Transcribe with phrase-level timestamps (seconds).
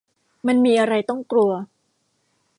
[0.47, 1.51] มันมีอะไรต้องกลัว